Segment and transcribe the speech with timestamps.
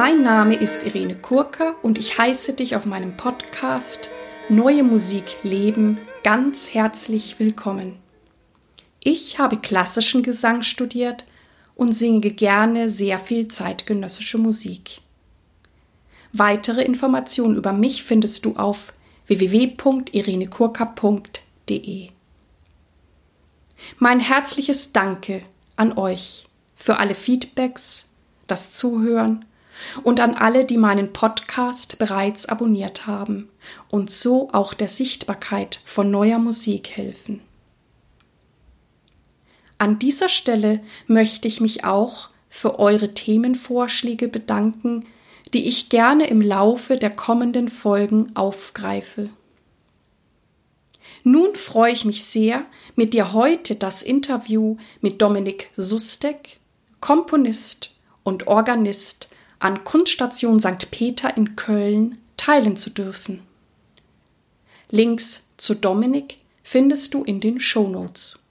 [0.00, 4.10] Mein Name ist Irene Kurka und ich heiße dich auf meinem Podcast
[4.48, 7.96] Neue Musik leben ganz herzlich willkommen.
[9.02, 11.24] Ich habe klassischen Gesang studiert
[11.74, 15.00] und singe gerne sehr viel zeitgenössische Musik.
[16.32, 18.92] Weitere Informationen über mich findest du auf
[19.26, 22.10] www.irenekurka.de.
[23.98, 25.40] Mein herzliches Danke
[25.74, 26.46] an euch
[26.76, 28.10] für alle Feedbacks,
[28.46, 29.44] das Zuhören
[30.02, 33.48] und an alle, die meinen Podcast bereits abonniert haben
[33.88, 37.40] und so auch der Sichtbarkeit von neuer Musik helfen.
[39.78, 45.06] An dieser Stelle möchte ich mich auch für eure Themenvorschläge bedanken,
[45.54, 49.30] die ich gerne im Laufe der kommenden Folgen aufgreife.
[51.24, 52.64] Nun freue ich mich sehr,
[52.96, 56.58] mit dir heute das Interview mit Dominik Sustek,
[57.00, 57.90] Komponist
[58.24, 60.90] und Organist an Kunststation St.
[60.90, 63.42] Peter in Köln, teilen zu dürfen.
[64.90, 68.42] Links zu Dominik findest du in den Shownotes.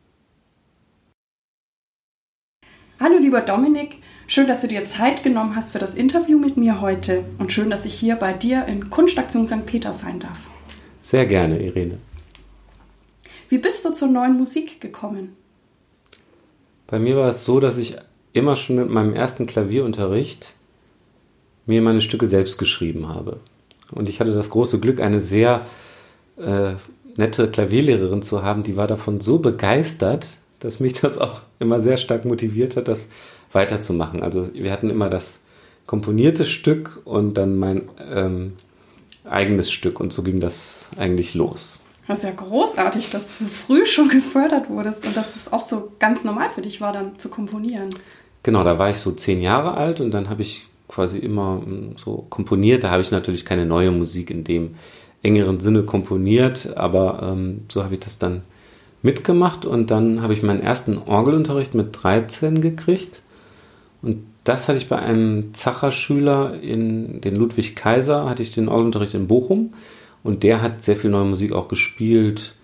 [3.00, 3.97] Hallo lieber Dominik,
[4.28, 7.69] schön, dass du dir Zeit genommen hast für das Interview mit mir heute und schön,
[7.69, 9.66] dass ich hier bei dir in Kunststation St.
[9.66, 10.39] Peter sein darf.
[11.03, 12.00] Sehr gerne, Irene.
[13.50, 15.38] Wie bist du zur neuen Musik gekommen?
[16.88, 17.95] Bei mir war es so, dass ich
[18.33, 20.53] immer schon mit meinem ersten Klavierunterricht
[21.68, 23.38] mir meine Stücke selbst geschrieben habe.
[23.92, 25.62] Und ich hatte das große Glück, eine sehr
[26.38, 26.74] äh,
[27.16, 30.28] nette Klavierlehrerin zu haben, die war davon so begeistert,
[30.59, 33.08] dass mich das auch immer sehr stark motiviert hat, das
[33.52, 34.24] weiterzumachen.
[34.24, 35.42] Also wir hatten immer das
[35.86, 38.54] komponierte Stück und dann mein ähm,
[39.26, 41.84] eigenes Stück und so ging das eigentlich los.
[42.08, 45.68] Das ist ja großartig, dass du so früh schon gefördert wurdest und dass es auch
[45.68, 47.90] so ganz normal für dich war, dann zu komponieren.
[48.44, 51.96] Genau, da war ich so zehn Jahre alt und dann habe ich quasi immer hm,
[51.98, 52.84] so komponiert.
[52.84, 54.75] Da habe ich natürlich keine neue Musik in dem
[55.24, 58.44] engeren Sinne komponiert, aber ähm, so habe ich das dann
[59.02, 63.22] mitgemacht und dann habe ich meinen ersten Orgelunterricht mit 13 gekriegt
[64.02, 69.14] und das hatte ich bei einem Zacher-Schüler in den Ludwig Kaiser, hatte ich den Orgelunterricht
[69.14, 69.74] in Bochum
[70.24, 72.56] und der hat sehr viel neue Musik auch gespielt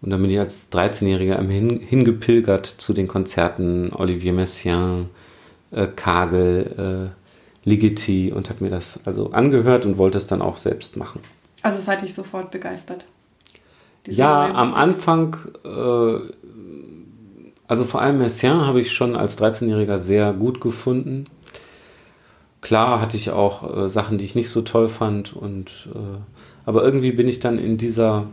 [0.00, 5.06] und dann bin ich als 13-Jähriger hingepilgert zu den Konzerten Olivier Messiaen,
[5.72, 7.27] äh, Kagel, äh,
[7.64, 11.20] Ligeti und habe mir das also angehört und wollte es dann auch selbst machen.
[11.62, 13.06] Also seid ich sofort begeistert?
[14.06, 16.18] Ja, am Anfang, äh,
[17.66, 21.26] also vor allem Messiaen habe ich schon als 13-Jähriger sehr gut gefunden.
[22.60, 26.18] Klar hatte ich auch äh, Sachen, die ich nicht so toll fand und äh,
[26.64, 28.26] aber irgendwie bin ich dann in dieser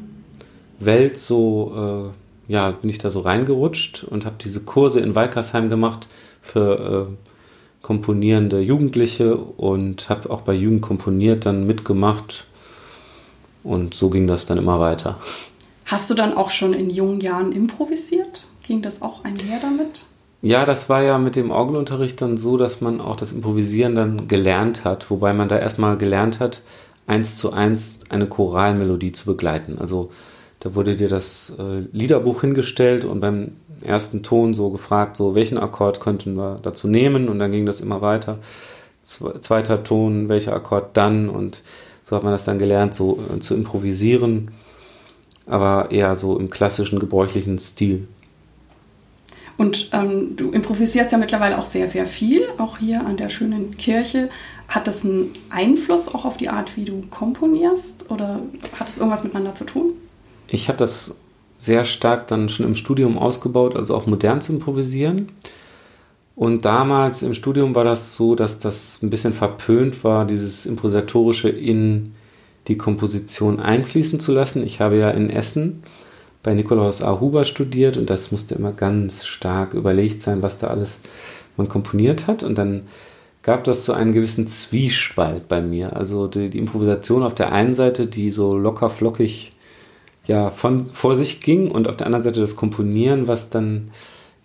[0.79, 2.11] Welt so,
[2.49, 6.07] äh, ja, bin ich da so reingerutscht und habe diese Kurse in Walkersheim gemacht
[6.41, 7.24] für äh,
[7.85, 12.45] komponierende Jugendliche und habe auch bei Jugend komponiert dann mitgemacht
[13.63, 15.19] und so ging das dann immer weiter.
[15.85, 18.47] Hast du dann auch schon in jungen Jahren improvisiert?
[18.63, 20.05] Ging das auch einher damit?
[20.41, 24.27] Ja, das war ja mit dem Orgelunterricht dann so, dass man auch das Improvisieren dann
[24.27, 26.63] gelernt hat, wobei man da erstmal gelernt hat,
[27.05, 29.77] eins zu eins eine Choralmelodie zu begleiten.
[29.77, 30.09] Also
[30.59, 35.57] da wurde dir das äh, Liederbuch hingestellt und beim ersten Ton so gefragt, so welchen
[35.57, 38.39] Akkord könnten wir dazu nehmen und dann ging das immer weiter.
[39.03, 41.61] Zweiter Ton, welcher Akkord dann und
[42.03, 44.51] so hat man das dann gelernt, so äh, zu improvisieren,
[45.47, 48.07] aber eher so im klassischen, gebräuchlichen Stil.
[49.57, 53.77] Und ähm, du improvisierst ja mittlerweile auch sehr, sehr viel, auch hier an der schönen
[53.77, 54.29] Kirche.
[54.67, 58.41] Hat das einen Einfluss auch auf die Art, wie du komponierst oder
[58.77, 59.93] hat das irgendwas miteinander zu tun?
[60.47, 61.15] Ich habe das
[61.57, 65.29] sehr stark dann schon im Studium ausgebaut, also auch modern zu improvisieren.
[66.35, 71.49] Und damals im Studium war das so, dass das ein bisschen verpönt war, dieses Improvisatorische
[71.49, 72.13] in
[72.67, 74.65] die Komposition einfließen zu lassen.
[74.65, 75.83] Ich habe ja in Essen
[76.43, 77.19] bei Nikolaus A.
[77.19, 80.99] Huber studiert und das musste immer ganz stark überlegt sein, was da alles
[81.57, 82.43] man komponiert hat.
[82.43, 82.83] Und dann
[83.41, 85.95] gab das so einen gewissen Zwiespalt bei mir.
[85.95, 89.53] Also die, die Improvisation auf der einen Seite, die so locker flockig
[90.27, 93.91] ja von vor sich ging und auf der anderen Seite das Komponieren, was dann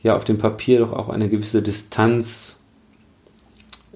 [0.03, 2.63] ja auf dem Papier doch auch eine gewisse Distanz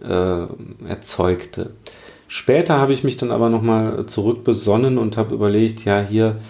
[0.02, 0.46] äh,
[0.86, 1.70] erzeugte.
[2.28, 6.40] Später habe ich mich dann aber nochmal zurückbesonnen und habe überlegt, ja, hier,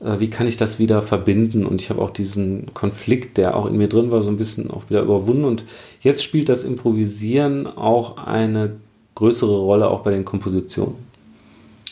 [0.00, 1.66] äh, wie kann ich das wieder verbinden?
[1.66, 4.70] Und ich habe auch diesen Konflikt, der auch in mir drin war, so ein bisschen
[4.70, 5.44] auch wieder überwunden.
[5.44, 5.64] Und
[6.00, 8.76] jetzt spielt das Improvisieren auch eine
[9.14, 10.96] größere Rolle auch bei den Kompositionen.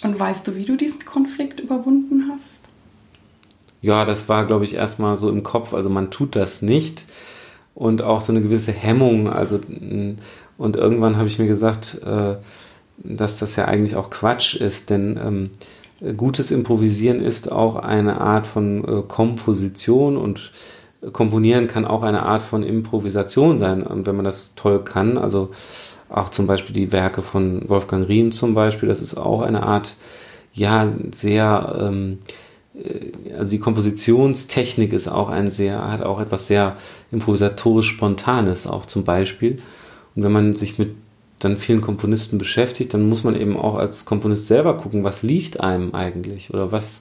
[0.02, 2.58] Und weißt du, wie du diesen Konflikt überwunden hast?
[3.81, 5.75] Ja, das war, glaube ich, erstmal so im Kopf.
[5.75, 7.05] Also man tut das nicht.
[7.75, 9.29] und auch so eine gewisse Hemmung.
[9.29, 9.61] Also,
[10.59, 12.35] und irgendwann habe ich mir gesagt, äh,
[12.99, 15.51] dass das ja eigentlich auch Quatsch ist, denn
[16.03, 20.53] ähm, gutes Improvisieren ist auch eine Art von äh, Komposition und
[21.13, 23.85] Komponieren kann auch eine Art von Improvisation sein.
[23.85, 25.51] Und wenn man das toll kann, also
[26.09, 29.95] auch zum Beispiel die Werke von Wolfgang Riem zum Beispiel, das ist auch eine Art,
[30.53, 32.33] ja, sehr, ähm, äh,
[33.37, 36.77] also die Kompositionstechnik ist auch ein sehr, hat auch etwas sehr
[37.11, 39.57] improvisatorisch Spontanes auch zum Beispiel.
[40.15, 40.91] Und wenn man sich mit
[41.39, 45.61] dann vielen Komponisten beschäftigt, dann muss man eben auch als Komponist selber gucken, was liegt
[45.61, 47.01] einem eigentlich oder was,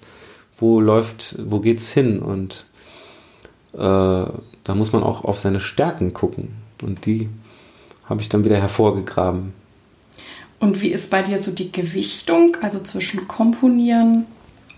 [0.59, 2.67] wo läuft, wo geht's hin und
[3.73, 6.49] äh, da muss man auch auf seine Stärken gucken
[6.83, 7.29] und die
[8.05, 9.53] habe ich dann wieder hervorgegraben.
[10.59, 14.25] Und wie ist bei dir so die Gewichtung, also zwischen Komponieren,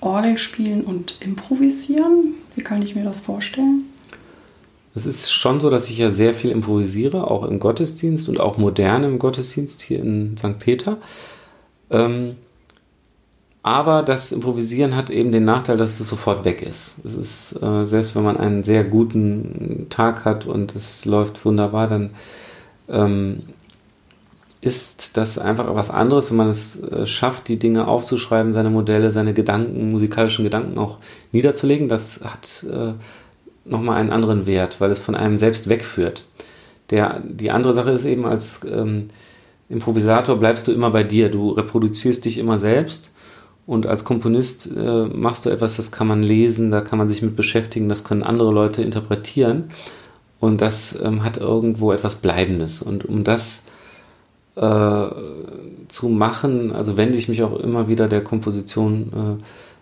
[0.01, 2.35] Orgel spielen und Improvisieren?
[2.55, 3.85] Wie kann ich mir das vorstellen?
[4.95, 8.57] Es ist schon so, dass ich ja sehr viel improvisiere, auch im Gottesdienst und auch
[8.57, 10.59] modern im Gottesdienst hier in St.
[10.59, 10.97] Peter.
[11.89, 12.35] Ähm,
[13.61, 16.95] aber das Improvisieren hat eben den Nachteil, dass es sofort weg ist.
[17.03, 21.87] Es ist, äh, selbst wenn man einen sehr guten Tag hat und es läuft wunderbar,
[21.87, 22.11] dann
[22.87, 23.43] ähm,
[24.61, 29.11] ist das einfach was anderes, wenn man es äh, schafft, die Dinge aufzuschreiben, seine Modelle,
[29.11, 30.97] seine Gedanken, musikalischen Gedanken auch
[31.31, 31.87] niederzulegen.
[31.87, 32.93] Das hat äh,
[33.63, 36.25] nochmal einen anderen Wert, weil es von einem selbst wegführt.
[36.89, 39.09] Der, die andere Sache ist eben, als ähm,
[39.69, 43.11] Improvisator bleibst du immer bei dir, du reproduzierst dich immer selbst
[43.65, 47.21] und als Komponist äh, machst du etwas, das kann man lesen, da kann man sich
[47.21, 49.65] mit beschäftigen, das können andere Leute interpretieren
[50.39, 52.81] und das ähm, hat irgendwo etwas Bleibendes.
[52.81, 53.78] Und um das äh,
[55.87, 59.39] zu machen, also wende ich mich auch immer wieder der Komposition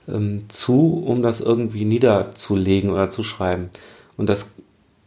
[0.07, 3.69] äh, ähm, zu, um das irgendwie niederzulegen oder zu schreiben.
[4.17, 4.53] Und das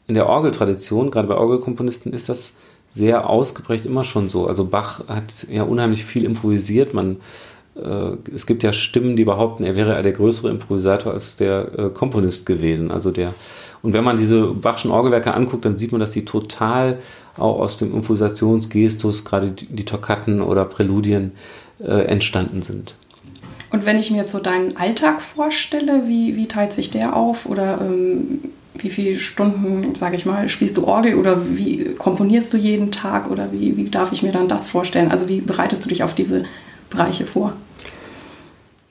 [0.06, 2.54] in der Orgeltradition, gerade bei Orgelkomponisten, ist das
[2.90, 4.48] sehr ausgeprägt immer schon so.
[4.48, 6.92] Also Bach hat ja unheimlich viel improvisiert.
[6.92, 7.18] Man,
[7.76, 11.90] äh, es gibt ja Stimmen, die behaupten, er wäre der größere Improvisator als der äh,
[11.90, 12.90] Komponist gewesen.
[12.90, 13.34] Also der
[13.82, 16.98] und wenn man diese Bachschen Orgelwerke anguckt, dann sieht man, dass die total
[17.40, 21.32] auch aus dem Improvisationsgestus, gerade die, die Toccaten oder Präludien,
[21.80, 22.94] äh, entstanden sind.
[23.70, 27.46] Und wenn ich mir jetzt so deinen Alltag vorstelle, wie, wie teilt sich der auf?
[27.46, 28.40] Oder ähm,
[28.74, 33.30] wie viele Stunden, sage ich mal, spielst du Orgel oder wie komponierst du jeden Tag
[33.30, 35.10] oder wie, wie darf ich mir dann das vorstellen?
[35.10, 36.44] Also wie bereitest du dich auf diese
[36.88, 37.52] Bereiche vor?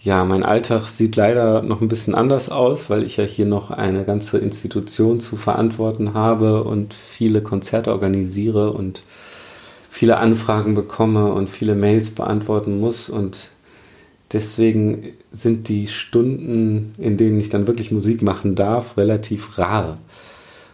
[0.02, 3.70] Ja, mein Alltag sieht leider noch ein bisschen anders aus, weil ich ja hier noch
[3.70, 9.04] eine ganze Institution zu verantworten habe und viele Konzerte organisiere und
[9.90, 13.50] viele Anfragen bekomme und viele Mails beantworten muss und
[14.32, 19.98] deswegen sind die Stunden, in denen ich dann wirklich Musik machen darf, relativ rar.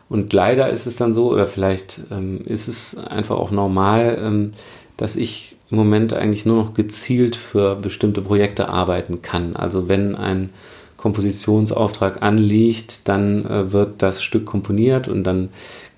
[0.07, 4.51] Und leider ist es dann so, oder vielleicht ähm, ist es einfach auch normal, ähm,
[4.98, 9.57] dass ich im Moment eigentlich nur noch gezielt für bestimmte Projekte arbeiten kann.
[9.57, 10.51] Also wenn ein
[10.95, 15.50] Kompositionsauftrag anliegt, dann äh, wird das Stück komponiert und dann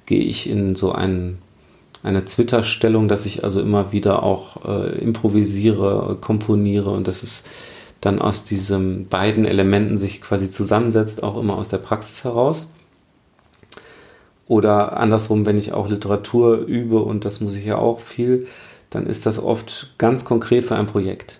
[0.07, 1.37] gehe ich in so ein,
[2.01, 7.47] eine Twitter-Stellung, dass ich also immer wieder auch äh, improvisiere, komponiere und dass es
[8.01, 12.67] dann aus diesen beiden Elementen sich quasi zusammensetzt, auch immer aus der Praxis heraus.
[14.47, 18.47] Oder andersrum, wenn ich auch Literatur übe, und das muss ich ja auch viel,
[18.89, 21.39] dann ist das oft ganz konkret für ein Projekt.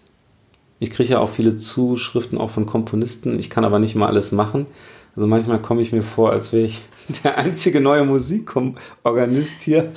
[0.79, 4.31] Ich kriege ja auch viele Zuschriften auch von Komponisten, ich kann aber nicht mal alles
[4.31, 4.67] machen.
[5.15, 6.81] Also manchmal komme ich mir vor, als wäre ich
[7.23, 9.91] der einzige neue Musikorganist hier,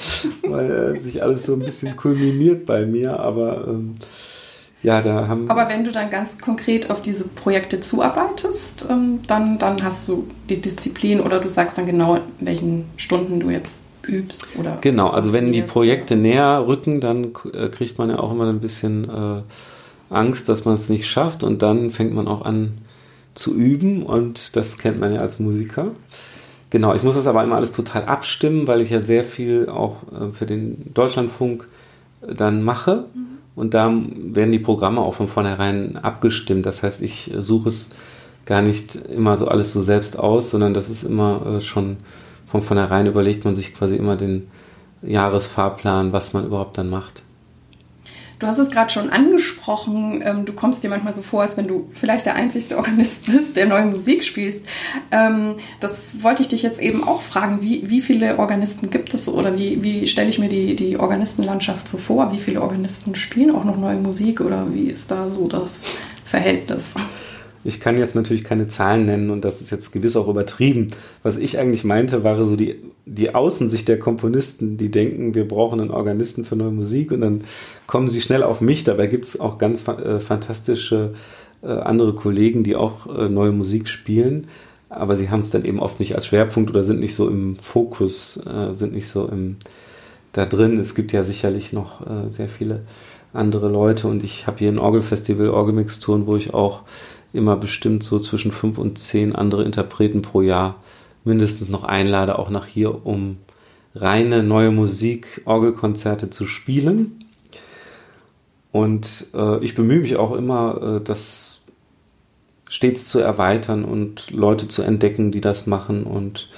[0.48, 3.96] weil äh, sich alles so ein bisschen kulminiert bei mir, aber ähm,
[4.82, 5.50] ja, da haben.
[5.50, 10.26] Aber wenn du dann ganz konkret auf diese Projekte zuarbeitest, ähm, dann, dann hast du
[10.48, 14.46] die Disziplin oder du sagst dann genau, in welchen Stunden du jetzt übst?
[14.58, 18.46] Oder genau, also wenn die Projekte näher rücken, dann äh, kriegt man ja auch immer
[18.46, 19.42] ein bisschen äh,
[20.12, 22.78] Angst, dass man es nicht schafft und dann fängt man auch an
[23.34, 25.92] zu üben und das kennt man ja als Musiker.
[26.70, 30.02] Genau, ich muss das aber immer alles total abstimmen, weil ich ja sehr viel auch
[30.12, 31.66] äh, für den Deutschlandfunk
[32.22, 33.38] äh, dann mache mhm.
[33.56, 36.66] und da werden die Programme auch von vornherein abgestimmt.
[36.66, 37.90] Das heißt, ich suche es
[38.46, 41.98] gar nicht immer so alles so selbst aus, sondern das ist immer äh, schon
[42.50, 44.50] von vornherein überlegt man sich quasi immer den
[45.02, 47.22] Jahresfahrplan, was man überhaupt dann macht.
[48.40, 51.68] Du hast es gerade schon angesprochen, ähm, du kommst dir manchmal so vor, als wenn
[51.68, 54.60] du vielleicht der einzigste Organist bist, der neue Musik spielst.
[55.10, 55.92] Ähm, das
[56.22, 59.82] wollte ich dich jetzt eben auch fragen, wie, wie viele Organisten gibt es oder wie,
[59.82, 62.32] wie stelle ich mir die, die Organistenlandschaft so vor?
[62.32, 65.84] Wie viele Organisten spielen auch noch neue Musik oder wie ist da so das
[66.24, 66.94] Verhältnis?
[67.62, 70.88] Ich kann jetzt natürlich keine Zahlen nennen und das ist jetzt gewiss auch übertrieben.
[71.22, 75.80] Was ich eigentlich meinte, war so die, die Außensicht der Komponisten, die denken, wir brauchen
[75.80, 77.44] einen Organisten für neue Musik und dann
[77.86, 78.84] kommen sie schnell auf mich.
[78.84, 81.12] Dabei gibt es auch ganz äh, fantastische
[81.62, 84.46] äh, andere Kollegen, die auch äh, neue Musik spielen,
[84.88, 87.56] aber sie haben es dann eben oft nicht als Schwerpunkt oder sind nicht so im
[87.56, 89.56] Fokus, äh, sind nicht so im
[90.32, 90.78] da drin.
[90.78, 92.82] Es gibt ja sicherlich noch äh, sehr viele
[93.32, 96.82] andere Leute und ich habe hier ein Orgelfestival, Orgelmixturen, wo ich auch
[97.32, 100.82] immer bestimmt so zwischen fünf und zehn andere Interpreten pro Jahr
[101.24, 103.38] mindestens noch einlade, auch nach hier, um
[103.94, 107.24] reine neue Musik, Orgelkonzerte zu spielen.
[108.72, 111.60] Und äh, ich bemühe mich auch immer, äh, das
[112.68, 116.04] stets zu erweitern und Leute zu entdecken, die das machen.
[116.04, 116.48] Und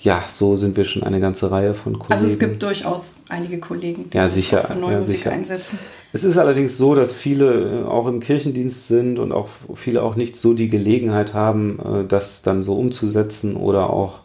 [0.00, 2.12] ja, so sind wir schon eine ganze Reihe von Kollegen.
[2.12, 5.30] Also es gibt durchaus einige Kollegen, die ja, sich sicher, für neue ja, Musik sicher.
[5.30, 5.78] einsetzen.
[6.12, 10.16] Es ist allerdings so, dass viele äh, auch im Kirchendienst sind und auch viele auch
[10.16, 14.20] nicht so die Gelegenheit haben, äh, das dann so umzusetzen oder auch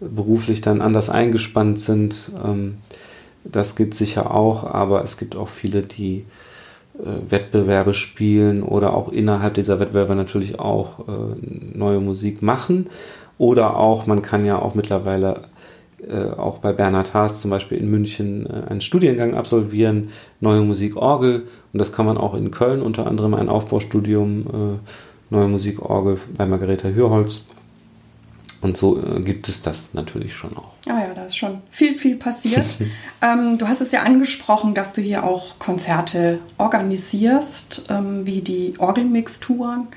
[0.00, 2.30] beruflich dann anders eingespannt sind.
[2.44, 2.78] Ähm,
[3.44, 6.24] das gibt sicher auch, aber es gibt auch viele, die
[6.98, 11.06] äh, Wettbewerbe spielen oder auch innerhalb dieser Wettbewerbe natürlich auch
[11.74, 12.88] neue Musik machen.
[13.38, 15.48] Oder auch, man kann ja auch mittlerweile
[16.08, 20.96] äh, auch bei Bernhard Haas zum Beispiel in München äh, einen Studiengang absolvieren, neue Musik
[20.96, 21.46] Orgel.
[21.72, 26.18] Und das kann man auch in Köln unter anderem ein Aufbaustudium äh, neue Musik Orgel
[26.36, 27.42] bei Margareta Hürholz.
[28.62, 30.72] Und so äh, gibt es das natürlich schon auch.
[30.86, 32.64] Ah ja, da ist schon viel, viel passiert.
[33.22, 38.74] ähm, du hast es ja angesprochen, dass du hier auch Konzerte organisierst, ähm, wie die
[38.78, 39.88] Orgelmixturen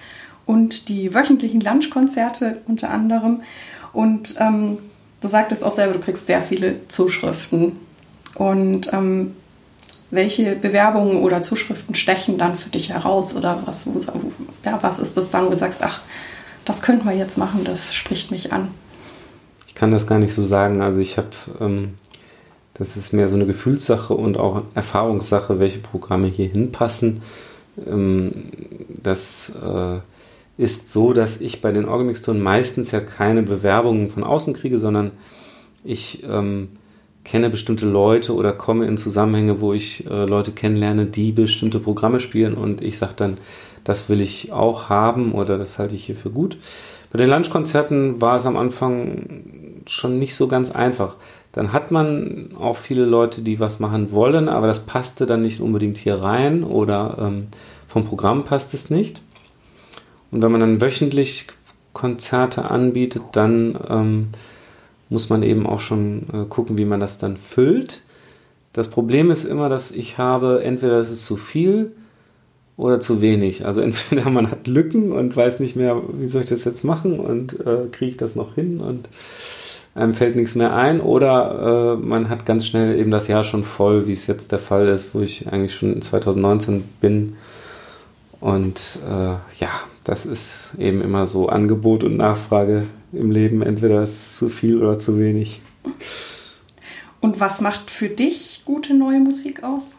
[0.48, 3.42] und die wöchentlichen Lunchkonzerte unter anderem.
[3.94, 4.80] Und ähm,
[5.26, 7.78] du sagtest auch selber, du kriegst sehr viele Zuschriften.
[8.36, 9.34] Und ähm,
[10.12, 13.36] welche Bewerbungen oder Zuschriften stechen dann für dich heraus?
[13.36, 13.88] Oder was,
[14.64, 16.02] ja, was ist das dann, wo du sagst, ach,
[16.64, 18.70] das könnten wir jetzt machen, das spricht mich an?
[19.68, 20.82] Ich kann das gar nicht so sagen.
[20.82, 21.30] Also ich habe,
[21.60, 21.96] ähm,
[22.76, 27.24] das ist mehr so eine Gefühlssache und auch Erfahrungssache, welche Programme hier hinpassen.
[27.86, 28.52] Ähm,
[28.88, 30.00] das äh,
[30.58, 35.12] ist so, dass ich bei den Orgemixturen meistens ja keine Bewerbungen von außen kriege, sondern
[35.84, 36.70] ich ähm,
[37.24, 42.20] kenne bestimmte Leute oder komme in Zusammenhänge, wo ich äh, Leute kennenlerne, die bestimmte Programme
[42.20, 43.38] spielen und ich sage dann,
[43.84, 46.58] das will ich auch haben oder das halte ich hier für gut.
[47.12, 51.16] Bei den Lunchkonzerten war es am Anfang schon nicht so ganz einfach.
[51.52, 55.62] Dann hat man auch viele Leute, die was machen wollen, aber das passte dann nicht
[55.62, 57.48] unbedingt hier rein oder ähm,
[57.88, 59.22] vom Programm passt es nicht.
[60.36, 61.48] Und wenn man dann wöchentlich
[61.94, 64.28] Konzerte anbietet, dann ähm,
[65.08, 68.02] muss man eben auch schon äh, gucken, wie man das dann füllt.
[68.74, 71.94] Das Problem ist immer, dass ich habe, entweder es ist zu viel
[72.76, 73.66] oder zu wenig.
[73.66, 77.18] Also entweder man hat Lücken und weiß nicht mehr, wie soll ich das jetzt machen
[77.22, 79.08] und äh, kriege ich das noch hin und
[79.94, 83.64] einem fällt nichts mehr ein oder äh, man hat ganz schnell eben das Jahr schon
[83.64, 87.38] voll, wie es jetzt der Fall ist, wo ich eigentlich schon in 2019 bin.
[88.46, 89.72] Und äh, ja,
[90.04, 93.64] das ist eben immer so Angebot und Nachfrage im Leben.
[93.64, 95.62] Entweder ist zu viel oder zu wenig.
[97.22, 99.94] Und was macht für dich gute neue Musik aus?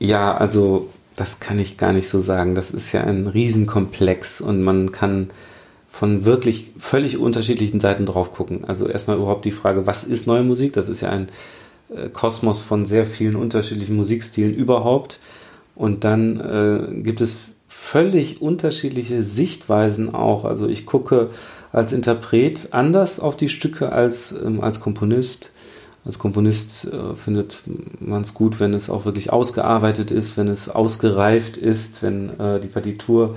[0.00, 2.56] Ja, also das kann ich gar nicht so sagen.
[2.56, 5.30] Das ist ja ein Riesenkomplex und man kann
[5.88, 8.64] von wirklich völlig unterschiedlichen Seiten drauf gucken.
[8.64, 10.72] Also erstmal überhaupt die Frage, was ist neue Musik?
[10.72, 11.28] Das ist ja ein
[11.94, 15.20] äh, Kosmos von sehr vielen unterschiedlichen Musikstilen überhaupt.
[15.76, 17.36] Und dann äh, gibt es
[17.68, 20.44] völlig unterschiedliche Sichtweisen auch.
[20.44, 21.30] Also ich gucke
[21.70, 25.52] als Interpret anders auf die Stücke als ähm, als Komponist.
[26.04, 27.58] Als Komponist äh, findet
[28.00, 32.60] man es gut, wenn es auch wirklich ausgearbeitet ist, wenn es ausgereift ist, wenn äh,
[32.60, 33.36] die Partitur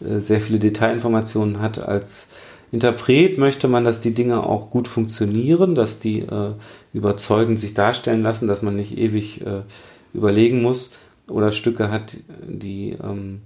[0.00, 1.78] äh, sehr viele Detailinformationen hat.
[1.78, 2.28] Als
[2.70, 6.52] Interpret möchte man, dass die Dinge auch gut funktionieren, dass die äh,
[6.92, 9.62] überzeugend sich darstellen lassen, dass man nicht ewig äh,
[10.12, 10.92] überlegen muss
[11.30, 13.42] oder Stücke hat, die ähm,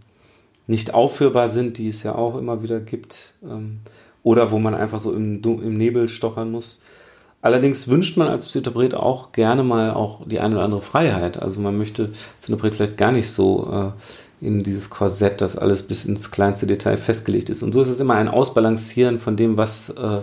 [0.67, 3.81] nicht aufführbar sind, die es ja auch immer wieder gibt, ähm,
[4.23, 6.83] oder wo man einfach so im, im Nebel stochern muss.
[7.43, 11.43] Allerdings wünscht man als Interpret auch gerne mal auch die eine oder andere Freiheit.
[11.43, 12.05] Also man möchte
[12.41, 13.93] als Interpret vielleicht gar nicht so
[14.41, 17.63] äh, in dieses Korsett, das alles bis ins kleinste Detail festgelegt ist.
[17.63, 20.21] Und so ist es immer ein Ausbalancieren von dem, was äh,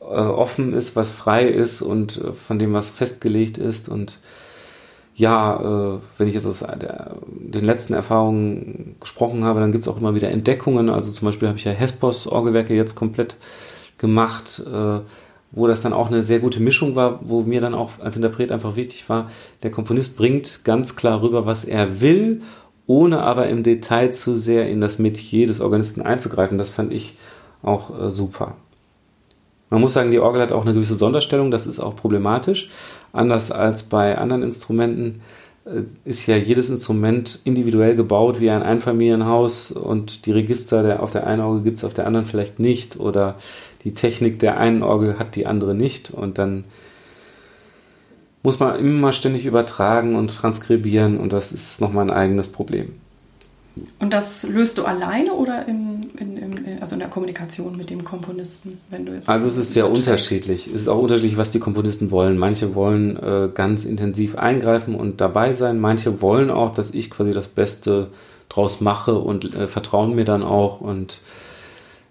[0.00, 4.18] äh, offen ist, was frei ist und äh, von dem, was festgelegt ist und
[5.22, 9.88] ja, äh, wenn ich jetzt aus der, den letzten Erfahrungen gesprochen habe, dann gibt es
[9.88, 10.90] auch immer wieder Entdeckungen.
[10.90, 13.36] Also zum Beispiel habe ich ja Hespos Orgelwerke jetzt komplett
[13.98, 14.98] gemacht, äh,
[15.52, 18.50] wo das dann auch eine sehr gute Mischung war, wo mir dann auch als Interpret
[18.50, 19.30] einfach wichtig war,
[19.62, 22.42] der Komponist bringt ganz klar rüber, was er will,
[22.88, 26.58] ohne aber im Detail zu sehr in das Metier des Organisten einzugreifen.
[26.58, 27.16] Das fand ich
[27.62, 28.56] auch äh, super.
[29.70, 32.70] Man muss sagen, die Orgel hat auch eine gewisse Sonderstellung, das ist auch problematisch.
[33.12, 35.20] Anders als bei anderen Instrumenten
[35.64, 41.12] äh, ist ja jedes Instrument individuell gebaut wie ein Einfamilienhaus und die Register der, auf
[41.12, 43.36] der einen Orgel gibt es auf der anderen vielleicht nicht oder
[43.84, 46.64] die Technik der einen Orgel hat die andere nicht und dann
[48.42, 52.94] muss man immer ständig übertragen und transkribieren und das ist nochmal ein eigenes Problem.
[53.98, 58.04] Und das löst du alleine oder in, in, in, also in der Kommunikation mit dem
[58.04, 60.66] Komponisten, wenn du jetzt Also es ist sehr unterschiedlich.
[60.66, 62.36] Es ist auch unterschiedlich, was die Komponisten wollen.
[62.36, 65.80] Manche wollen äh, ganz intensiv eingreifen und dabei sein.
[65.80, 68.08] Manche wollen auch, dass ich quasi das Beste
[68.50, 70.82] draus mache und äh, vertrauen mir dann auch.
[70.82, 71.20] Und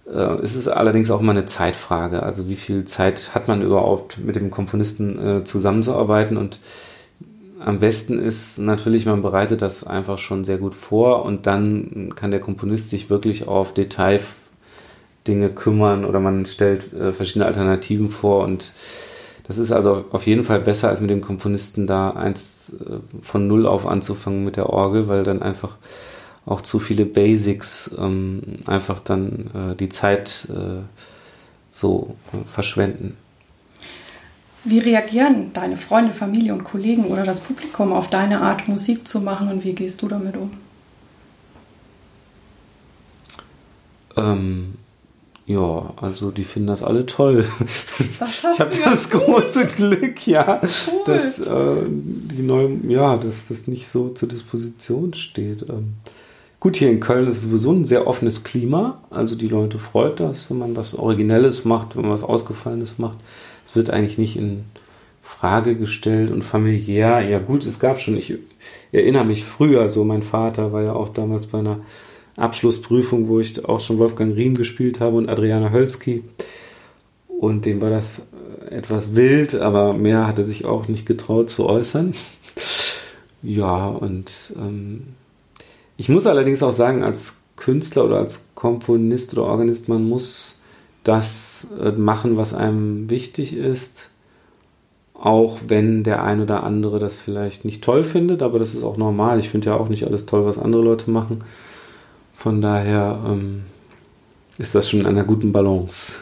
[0.07, 2.23] äh, es ist allerdings auch immer eine Zeitfrage.
[2.23, 6.59] Also wie viel Zeit hat man überhaupt mit dem Komponisten äh, zusammenzuarbeiten und
[7.63, 12.31] am besten ist natürlich, man bereitet das einfach schon sehr gut vor und dann kann
[12.31, 18.71] der Komponist sich wirklich auf Detaildinge kümmern oder man stellt äh, verschiedene Alternativen vor und
[19.47, 23.47] das ist also auf jeden Fall besser, als mit dem Komponisten da eins äh, von
[23.47, 25.77] Null auf anzufangen mit der Orgel, weil dann einfach
[26.45, 30.81] auch zu viele Basics ähm, einfach dann äh, die Zeit äh,
[31.69, 32.15] so
[32.47, 33.17] verschwenden.
[34.63, 39.19] Wie reagieren deine Freunde, Familie und Kollegen oder das Publikum auf deine Art, Musik zu
[39.19, 40.51] machen und wie gehst du damit um?
[44.15, 44.73] Ähm,
[45.47, 47.45] ja, also die finden das alle toll.
[48.19, 49.21] Das ich habe das gut.
[49.25, 51.01] große Glück, ja, cool.
[51.07, 55.63] dass äh, die neue, ja, dass das nicht so zur Disposition steht.
[55.69, 55.95] Ähm,
[56.59, 59.01] gut, hier in Köln ist es sowieso ein sehr offenes Klima.
[59.09, 63.17] Also die Leute freut das, wenn man was Originelles macht, wenn man was Ausgefallenes macht
[63.75, 64.65] wird eigentlich nicht in
[65.21, 67.21] Frage gestellt und familiär.
[67.21, 68.33] Ja gut, es gab schon, ich
[68.91, 71.79] erinnere mich früher, so mein Vater war ja auch damals bei einer
[72.35, 76.23] Abschlussprüfung, wo ich auch schon Wolfgang Riem gespielt habe und Adriana Hölzki.
[77.27, 78.21] Und dem war das
[78.69, 82.13] etwas wild, aber mehr hat er sich auch nicht getraut zu äußern.
[83.43, 85.15] Ja, und ähm,
[85.97, 90.60] ich muss allerdings auch sagen, als Künstler oder als Komponist oder Organist, man muss
[91.03, 94.09] das äh, machen, was einem wichtig ist,
[95.13, 98.97] auch wenn der ein oder andere das vielleicht nicht toll findet, aber das ist auch
[98.97, 99.39] normal.
[99.39, 101.43] Ich finde ja auch nicht alles toll, was andere Leute machen.
[102.33, 103.61] Von daher ähm,
[104.57, 106.13] ist das schon in einer guten Balance.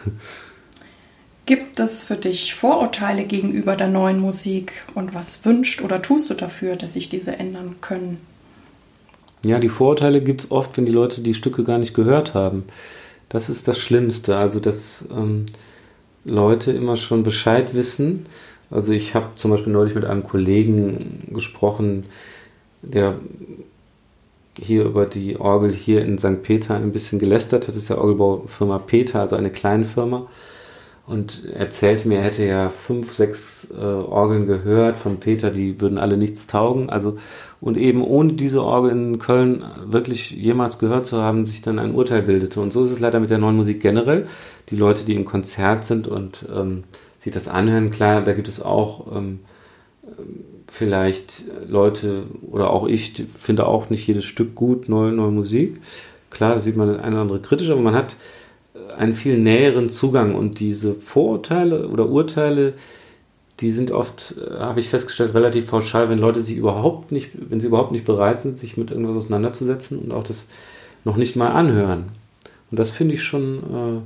[1.45, 6.35] Gibt es für dich Vorurteile gegenüber der neuen Musik und was wünscht oder tust du
[6.35, 8.17] dafür, dass sich diese ändern können?
[9.43, 12.65] Ja, die Vorurteile gibt es oft, wenn die Leute die Stücke gar nicht gehört haben.
[13.29, 15.45] Das ist das Schlimmste, also dass ähm,
[16.25, 18.25] Leute immer schon Bescheid wissen.
[18.71, 22.05] Also ich habe zum Beispiel neulich mit einem Kollegen gesprochen,
[22.81, 23.15] der
[24.57, 26.43] hier über die Orgel hier in St.
[26.43, 27.75] Peter ein bisschen gelästert hat.
[27.75, 30.27] Das ist ja Orgelbaufirma Peter, also eine kleine Firma.
[31.07, 35.97] Und erzählte mir, er hätte ja fünf, sechs äh, Orgeln gehört von Peter, die würden
[35.97, 36.89] alle nichts taugen.
[36.91, 37.17] Also
[37.61, 41.93] und eben ohne diese Orgel in Köln wirklich jemals gehört zu haben, sich dann ein
[41.93, 42.61] Urteil bildete.
[42.61, 44.27] Und so ist es leider mit der neuen Musik generell.
[44.69, 46.83] Die Leute, die im Konzert sind und ähm,
[47.19, 49.39] sich das anhören, klar, da gibt es auch ähm,
[50.67, 55.81] vielleicht Leute oder auch ich finde auch nicht jedes Stück gut, neue, neue Musik.
[56.29, 58.15] Klar, da sieht man das eine oder andere kritisch, aber man hat
[58.97, 62.73] einen viel näheren Zugang und diese Vorurteile oder Urteile,
[63.59, 67.59] die sind oft, äh, habe ich festgestellt, relativ pauschal, wenn Leute sich überhaupt nicht, wenn
[67.59, 70.45] sie überhaupt nicht bereit sind, sich mit irgendwas auseinanderzusetzen und auch das
[71.03, 72.05] noch nicht mal anhören.
[72.71, 74.03] Und das finde ich schon,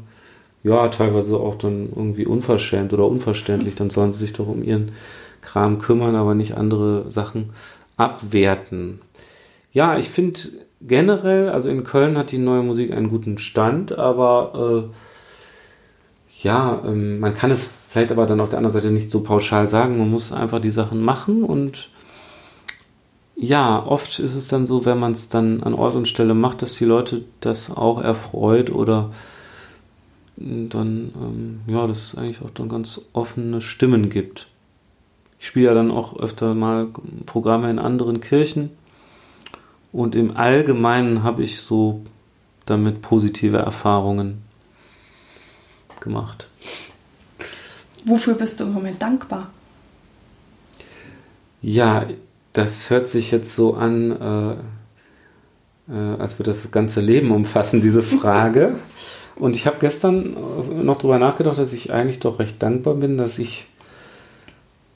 [0.63, 3.75] äh, ja, teilweise auch dann irgendwie unverschämt oder unverständlich.
[3.75, 4.93] Dann sollen sie sich doch um ihren
[5.41, 7.49] Kram kümmern, aber nicht andere Sachen
[7.97, 9.01] abwerten.
[9.73, 10.39] Ja, ich finde
[10.81, 14.95] generell, also in Köln hat die neue Musik einen guten Stand, aber äh,
[16.43, 19.69] ja, ähm, man kann es vielleicht aber dann auf der anderen Seite nicht so pauschal
[19.69, 19.97] sagen.
[19.97, 21.89] Man muss einfach die Sachen machen und
[23.35, 26.61] ja, oft ist es dann so, wenn man es dann an Ort und Stelle macht,
[26.61, 29.11] dass die Leute das auch erfreut oder
[30.37, 34.47] dann, ähm, ja, dass es eigentlich auch dann ganz offene Stimmen gibt.
[35.39, 36.87] Ich spiele ja dann auch öfter mal
[37.25, 38.69] Programme in anderen Kirchen
[39.91, 42.01] und im Allgemeinen habe ich so
[42.65, 44.41] damit positive Erfahrungen
[46.03, 46.47] gemacht.
[48.05, 49.49] Wofür bist du im Moment dankbar?
[51.61, 52.07] Ja,
[52.51, 54.11] das hört sich jetzt so an,
[55.89, 58.75] äh, äh, als würde das ganze Leben umfassen, diese Frage.
[59.35, 60.35] Und ich habe gestern
[60.85, 63.65] noch darüber nachgedacht, dass ich eigentlich doch recht dankbar bin, dass ich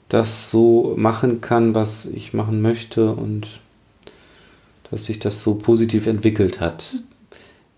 [0.08, 3.60] das so machen kann, was ich machen möchte und
[4.90, 7.02] dass sich das so positiv entwickelt hat.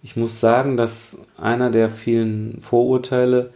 [0.03, 3.51] Ich muss sagen, dass einer der vielen Vorurteile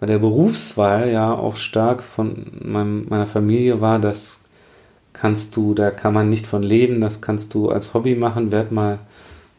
[0.00, 4.40] bei der Berufswahl ja auch stark von meinem, meiner Familie war, das
[5.12, 8.72] kannst du, da kann man nicht von leben, das kannst du als Hobby machen, werd
[8.72, 8.98] mal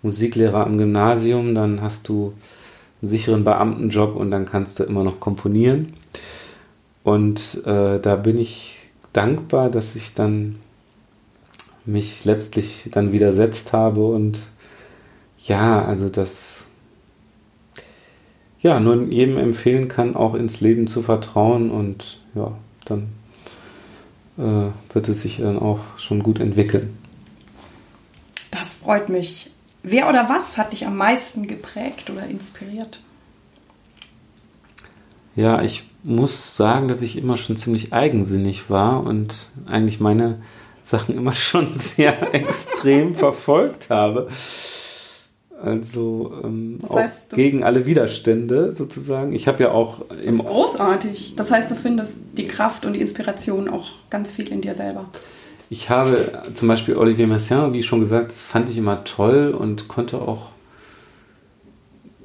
[0.01, 2.33] Musiklehrer am Gymnasium, dann hast du
[3.01, 5.93] einen sicheren Beamtenjob und dann kannst du immer noch komponieren.
[7.03, 8.79] Und äh, da bin ich
[9.13, 10.57] dankbar, dass ich dann
[11.85, 14.39] mich letztlich dann widersetzt habe und
[15.45, 16.67] ja, also das
[18.61, 22.51] ja, nur jedem empfehlen kann, auch ins Leben zu vertrauen und ja,
[22.85, 23.09] dann
[24.37, 26.97] äh, wird es sich dann auch schon gut entwickeln.
[28.51, 29.51] Das freut mich.
[29.83, 33.01] Wer oder was hat dich am meisten geprägt oder inspiriert?
[35.35, 40.41] Ja, ich muss sagen, dass ich immer schon ziemlich eigensinnig war und eigentlich meine
[40.83, 44.27] Sachen immer schon sehr extrem verfolgt habe.
[45.63, 49.33] Also ähm, das heißt, auch gegen alle Widerstände sozusagen.
[49.33, 51.35] Ich habe ja auch im das ist großartig.
[51.35, 55.05] Das heißt, du findest die Kraft und die Inspiration auch ganz viel in dir selber.
[55.69, 59.87] Ich habe zum Beispiel Olivier Messiaen, wie schon gesagt, das fand ich immer toll und
[59.87, 60.49] konnte auch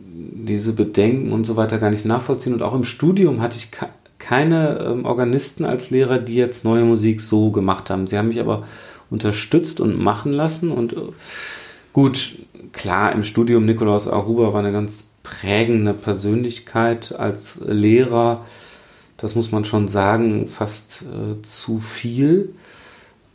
[0.03, 2.55] diese Bedenken und so weiter gar nicht nachvollziehen.
[2.55, 3.71] Und auch im Studium hatte ich
[4.19, 8.07] keine ähm, Organisten als Lehrer, die jetzt neue Musik so gemacht haben.
[8.07, 8.65] Sie haben mich aber
[9.11, 10.73] unterstützt und machen lassen.
[10.73, 10.97] Und äh,
[11.97, 12.37] gut,
[12.73, 18.45] klar, im Studium Nikolaus Aruba war eine ganz prägende Persönlichkeit als Lehrer.
[19.17, 22.51] Das muss man schon sagen, fast äh, zu viel.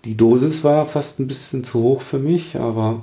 [0.06, 3.02] Die Dosis war fast ein bisschen zu hoch für mich, aber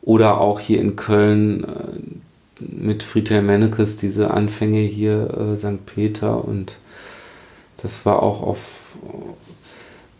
[0.00, 5.86] oder auch hier in Köln äh, mit Friedhelm Mennekes diese Anfänge hier äh, St.
[5.86, 6.76] Peter und
[7.78, 8.58] das war auch auf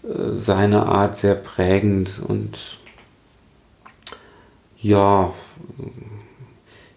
[0.02, 2.58] äh, seine Art sehr prägend und
[4.84, 5.32] ja,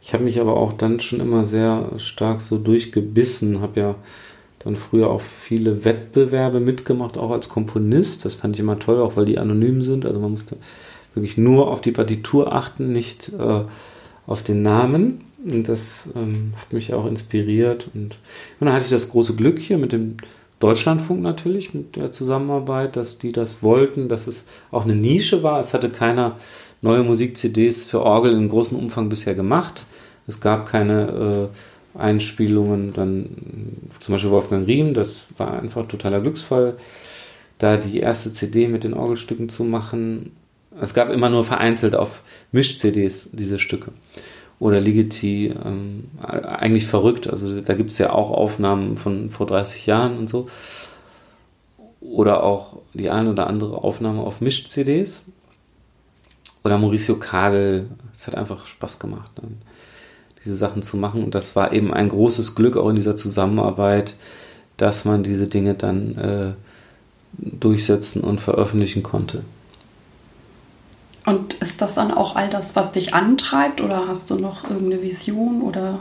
[0.01, 3.95] ich habe mich aber auch dann schon immer sehr stark so durchgebissen, habe ja
[4.59, 8.25] dann früher auch viele Wettbewerbe mitgemacht, auch als Komponist.
[8.25, 10.05] Das fand ich immer toll, auch weil die anonym sind.
[10.05, 10.57] Also man musste
[11.13, 13.61] wirklich nur auf die Partitur achten, nicht äh,
[14.25, 15.21] auf den Namen.
[15.45, 17.89] Und das ähm, hat mich auch inspiriert.
[17.93, 18.17] Und,
[18.59, 20.17] und dann hatte ich das große Glück hier mit dem
[20.59, 25.59] Deutschlandfunk natürlich, mit der Zusammenarbeit, dass die das wollten, dass es auch eine Nische war.
[25.59, 26.37] Es hatte keiner
[26.81, 29.85] neue Musik-CDs für Orgel in großem Umfang bisher gemacht.
[30.27, 31.49] Es gab keine
[31.95, 33.29] äh, Einspielungen, dann
[33.99, 36.77] zum Beispiel Wolfgang Riem, das war einfach totaler Glücksfall,
[37.57, 40.33] da die erste CD mit den Orgelstücken zu machen.
[40.79, 43.91] Es gab immer nur vereinzelt auf Misch-CDs diese Stücke
[44.59, 47.27] oder Ligeti ähm, eigentlich verrückt.
[47.27, 50.49] Also da gibt es ja auch Aufnahmen von vor 30 Jahren und so.
[52.01, 55.19] Oder auch die ein oder andere Aufnahme auf Misch-CDs.
[56.63, 57.89] Oder Mauricio Kagel.
[58.15, 59.57] Es hat einfach Spaß gemacht, dann
[60.43, 61.23] diese Sachen zu machen.
[61.23, 64.15] Und das war eben ein großes Glück auch in dieser Zusammenarbeit,
[64.77, 66.53] dass man diese Dinge dann äh,
[67.33, 69.43] durchsetzen und veröffentlichen konnte.
[71.25, 75.03] Und ist das dann auch all das, was dich antreibt oder hast du noch irgendeine
[75.03, 75.99] Vision oder?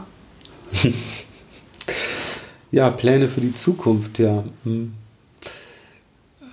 [2.71, 4.45] ja, Pläne für die Zukunft, ja.
[4.63, 4.93] Hm.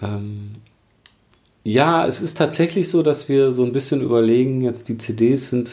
[0.02, 0.56] Ähm,
[1.64, 5.72] ja, es ist tatsächlich so, dass wir so ein bisschen überlegen, jetzt die CDs sind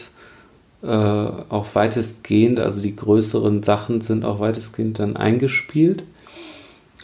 [0.82, 6.02] äh, auch weitestgehend, also die größeren Sachen sind auch weitestgehend dann eingespielt.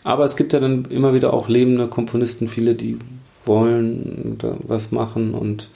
[0.04, 2.98] Aber es gibt ja dann immer wieder auch lebende Komponisten, viele, die
[3.44, 5.70] wollen was machen und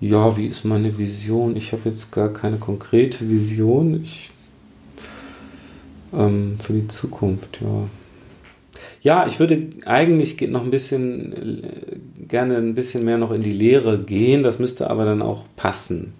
[0.00, 1.56] ja, wie ist meine Vision?
[1.56, 4.00] Ich habe jetzt gar keine konkrete Vision.
[4.02, 4.30] Ich,
[6.12, 7.88] ähm, für die Zukunft, ja.
[9.02, 13.52] Ja, ich würde eigentlich noch ein bisschen äh, gerne ein bisschen mehr noch in die
[13.52, 14.42] Lehre gehen.
[14.42, 16.14] Das müsste aber dann auch passen.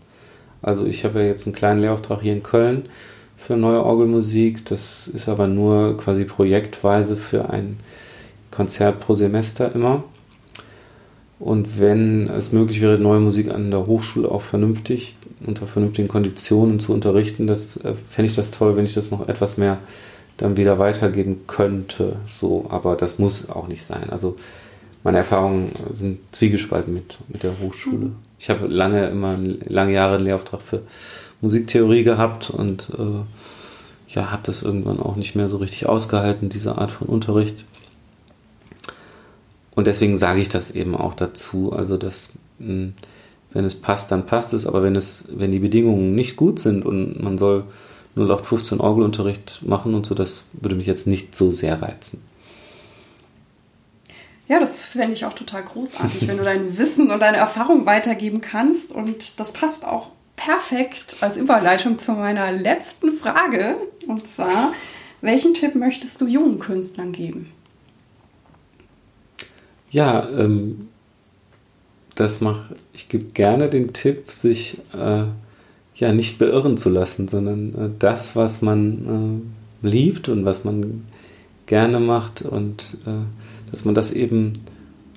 [0.62, 2.88] Also ich habe ja jetzt einen kleinen Lehrauftrag hier in Köln
[3.36, 4.64] für neue Orgelmusik.
[4.66, 7.78] Das ist aber nur quasi projektweise für ein
[8.50, 10.04] Konzert pro Semester immer.
[11.38, 15.16] Und wenn es möglich wäre, neue Musik an der Hochschule auch vernünftig,
[15.46, 19.28] unter vernünftigen Konditionen zu unterrichten, das äh, fände ich das toll, wenn ich das noch
[19.28, 19.78] etwas mehr
[20.38, 22.16] dann wieder weitergeben könnte.
[22.26, 24.08] So, aber das muss auch nicht sein.
[24.10, 24.36] Also
[25.04, 28.06] meine Erfahrungen sind zwiegespalten mit, mit der Hochschule.
[28.06, 28.16] Mhm.
[28.38, 30.82] Ich habe lange immer lange Jahre einen Lehrauftrag für
[31.40, 36.78] Musiktheorie gehabt und äh, ja, habe das irgendwann auch nicht mehr so richtig ausgehalten, diese
[36.78, 37.64] Art von Unterricht.
[39.74, 41.72] Und deswegen sage ich das eben auch dazu.
[41.72, 42.94] Also, dass, hm,
[43.52, 46.84] wenn es passt, dann passt es, aber wenn es, wenn die Bedingungen nicht gut sind
[46.84, 47.64] und man soll
[48.18, 52.22] 0815 Orgelunterricht machen und so, das würde mich jetzt nicht so sehr reizen.
[54.48, 58.40] Ja, das fände ich auch total großartig, wenn du dein Wissen und deine Erfahrung weitergeben
[58.40, 58.90] kannst.
[58.92, 63.76] Und das passt auch perfekt als Überleitung zu meiner letzten Frage.
[64.06, 64.72] Und zwar,
[65.20, 67.52] welchen Tipp möchtest du jungen Künstlern geben?
[69.90, 70.88] Ja, ähm,
[72.14, 75.24] das mache ich gebe gerne den Tipp, sich äh,
[75.98, 79.44] ja nicht beirren zu lassen, sondern äh, das, was man
[79.82, 81.04] äh, liebt und was man
[81.66, 84.52] gerne macht und äh, dass man das eben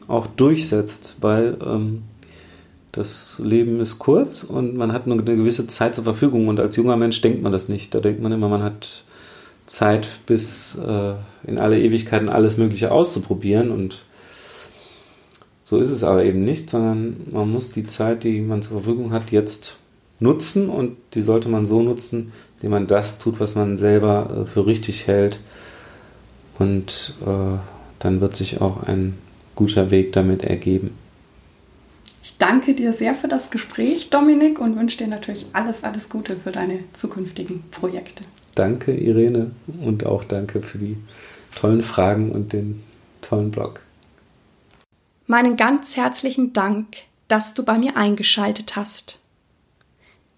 [0.08, 2.04] auch durchsetzt, weil ähm,
[2.92, 6.76] das Leben ist kurz und man hat nur eine gewisse Zeit zur Verfügung und als
[6.76, 7.96] junger Mensch denkt man das nicht.
[7.96, 9.04] Da denkt man immer, man hat
[9.68, 11.14] Zeit bis äh,
[11.48, 14.04] in alle Ewigkeiten alles Mögliche auszuprobieren und
[15.62, 19.14] so ist es aber eben nicht, sondern man muss die Zeit, die man zur Verfügung
[19.14, 19.78] hat, jetzt
[20.22, 24.46] nutzen und die sollte man so nutzen, indem man das tut, was man selber äh,
[24.46, 25.40] für richtig hält
[26.60, 27.58] und äh,
[28.00, 29.18] dann wird sich auch ein
[29.56, 30.92] guter Weg damit ergeben.
[32.24, 36.36] Ich danke dir sehr für das Gespräch, Dominik, und wünsche dir natürlich alles, alles Gute
[36.36, 38.24] für deine zukünftigen Projekte.
[38.54, 40.98] Danke, Irene, und auch danke für die
[41.56, 42.84] tollen Fragen und den
[43.22, 43.82] tollen Blog.
[45.26, 46.88] Meinen ganz herzlichen Dank,
[47.28, 49.21] dass du bei mir eingeschaltet hast.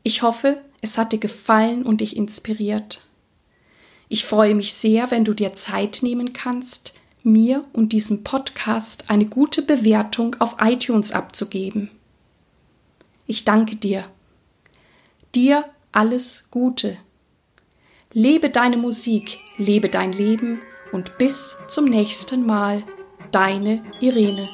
[0.03, 3.01] Ich hoffe, es hat dir gefallen und dich inspiriert.
[4.09, 9.25] Ich freue mich sehr, wenn du dir Zeit nehmen kannst, mir und diesem Podcast eine
[9.25, 11.89] gute Bewertung auf iTunes abzugeben.
[13.27, 14.05] Ich danke dir.
[15.33, 16.97] Dir alles Gute.
[18.11, 20.59] Lebe deine Musik, lebe dein Leben
[20.91, 22.83] und bis zum nächsten Mal.
[23.31, 24.49] Deine Irene.